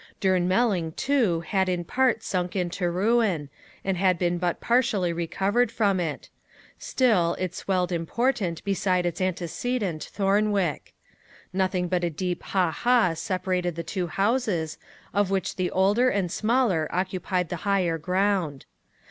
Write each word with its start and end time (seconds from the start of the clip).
Durnmelling, 0.19 0.93
too, 0.95 1.41
had 1.41 1.69
in 1.69 1.83
part 1.83 2.23
sunk 2.23 2.55
into 2.55 2.89
ruin, 2.89 3.51
and 3.85 3.97
had 3.97 4.17
been 4.17 4.39
but 4.39 4.59
partially 4.59 5.13
recovered 5.13 5.71
from 5.71 5.99
it; 5.99 6.31
still, 6.79 7.35
it 7.37 7.53
swelled 7.53 7.91
important 7.91 8.63
beside 8.63 9.05
its 9.05 9.21
antecedent 9.21 10.09
Thornwick. 10.11 10.95
Nothing 11.53 11.87
but 11.87 12.03
a 12.03 12.09
deep 12.09 12.41
ha 12.41 12.71
ha 12.71 13.13
separated 13.13 13.75
the 13.75 13.83
two 13.83 14.07
houses, 14.07 14.79
of 15.13 15.29
which 15.29 15.55
the 15.57 15.69
older 15.69 16.09
and 16.09 16.31
smaller 16.31 16.89
occupied 16.91 17.49
the 17.49 17.57
higher 17.57 17.99
ground. 17.99 18.65